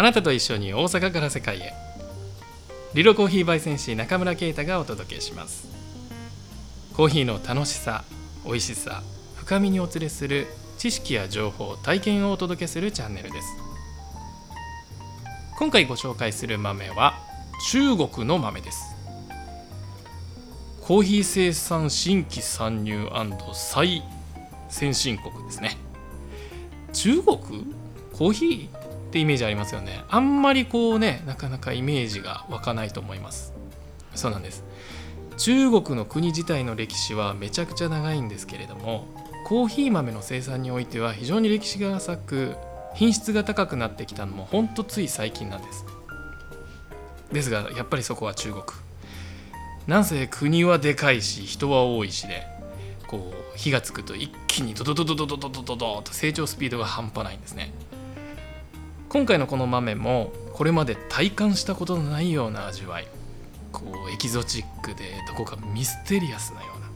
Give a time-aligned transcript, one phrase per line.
[0.00, 1.74] あなたと一緒に大阪から世界へ。
[2.94, 5.68] リロコーヒー焙煎士中村啓太がお届けします。
[6.96, 8.02] コーヒーの楽しさ
[8.46, 9.02] 美味しさ
[9.36, 10.46] 深みにお連れする
[10.78, 13.48] 知識や情報体験をお届けするチャンネルです。
[15.58, 17.18] 今回ご紹介する豆は
[17.70, 18.96] 中国の豆です。
[20.80, 23.06] コーヒー生産新規参入
[23.52, 24.02] 最
[24.70, 25.76] 先進国ですね。
[26.94, 27.36] 中国？
[28.14, 28.79] コーヒー？
[29.10, 30.04] ってイメージありますよね。
[30.08, 33.52] あんまりこうねなかなかイメージが湧かないと思います。
[34.14, 34.64] そうなんです。
[35.36, 39.06] 中国の国自体の歴史はめちゃくちゃ長いんですけれども
[39.46, 42.56] コーヒー豆の生産においては非常に歴史が浅く
[42.94, 45.84] 品質が高くなってきたのもほんとつい最近なんです。
[47.32, 48.62] ですがやっぱりそこは中国。
[49.86, 52.46] なんせ国はでかいし人は多いしで
[53.08, 57.72] こう火がつくと一気にドドドドドドドドドドと成長スピードが半端ないんですね。
[59.10, 63.08] 今回のこの豆もこれまで体感したことのないような味わい。
[63.72, 66.86] こうエキゾチックでどこかミステリアスなような。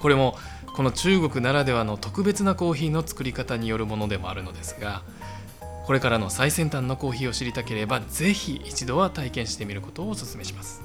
[0.00, 0.38] これも
[0.76, 5.02] この中国ならではの特別なコーヒーの作り方によるものでもあるのですが
[5.86, 10.80] これからの最先端のコーヒーを知りたければ是非一度は体験してみることをお勧めします。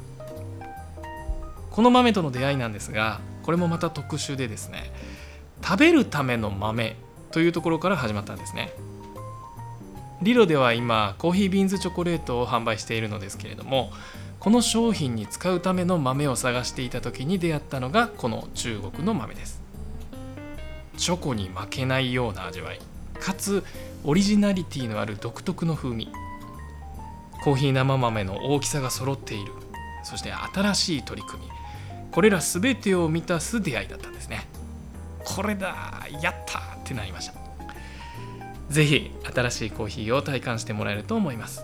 [1.70, 4.92] この豆との出会いなんですがこれもまた特殊でですね
[5.64, 6.96] 食べるための豆
[7.30, 8.74] というところから始まったんですね。
[10.24, 13.92] リロでは今コーヒービーンズチョコレートを販売しているのですけれども
[14.40, 19.62] この商品に使うための豆を探していた時に出会ったのがこの中国の豆です。
[20.98, 22.80] チョコに負けないような味わい
[23.20, 23.64] かつ
[24.04, 26.10] オリジナリティのある独特の風味
[27.44, 29.52] コーヒー生豆の大きさが揃っている
[30.04, 31.52] そして新しい取り組み
[32.12, 34.48] これら全てを満たす出会いだったんですね。
[35.26, 37.43] これだやったってなりました。
[38.74, 41.64] 是非新しいコーヒーを体感してもらえると思います。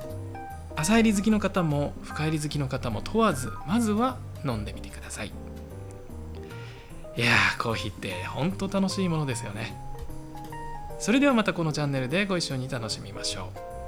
[0.75, 5.33] 朝入り好きの方も深入り好きの方も問わずまずは飲んでみてください。
[7.17, 9.75] いやーコーヒーってほんと楽しいものですよね。
[10.99, 13.78] それではまたこのチャンネルでご一緒に楽しみましょう。